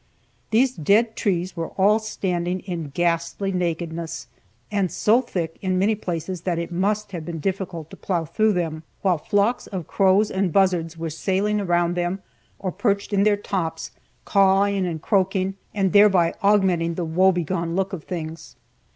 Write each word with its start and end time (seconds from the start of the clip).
These 0.49 0.75
dead 0.75 1.15
trees 1.15 1.55
were 1.55 1.69
all 1.77 1.99
standing 1.99 2.61
in 2.61 2.89
ghastly 2.89 3.51
nakedness, 3.51 4.25
and 4.71 4.91
so 4.91 5.21
thick 5.21 5.59
in 5.61 5.77
many 5.77 5.93
places 5.93 6.41
that 6.41 6.57
it 6.57 6.71
must 6.71 7.11
have 7.11 7.23
been 7.23 7.37
difficult 7.37 7.91
to 7.91 7.95
plow 7.95 8.25
through 8.25 8.53
them, 8.53 8.81
while 9.03 9.19
flocks 9.19 9.67
of 9.67 9.85
crows 9.85 10.31
and 10.31 10.51
buzzards 10.51 10.97
were 10.97 11.11
sailing 11.11 11.61
around 11.61 11.93
them 11.93 12.19
or 12.57 12.71
perched 12.71 13.13
in 13.13 13.21
their 13.21 13.37
tops, 13.37 13.91
cawing 14.25 14.87
and 14.87 15.03
croaking, 15.03 15.53
and 15.71 15.93
thereby 15.93 16.33
augmenting 16.41 16.95
the 16.95 17.05
woe 17.05 17.31
begone 17.31 17.75
looks 17.75 17.93
of 17.93 18.03
things. 18.05 18.55